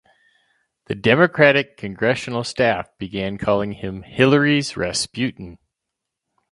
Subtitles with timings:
[0.85, 5.59] The Democratic congressional staff began calling him "Hillary's Rasputin".